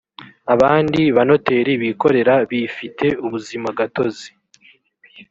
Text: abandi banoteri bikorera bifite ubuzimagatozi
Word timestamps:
abandi 0.53 1.01
banoteri 1.15 1.71
bikorera 1.81 2.33
bifite 2.49 3.05
ubuzimagatozi 3.25 4.29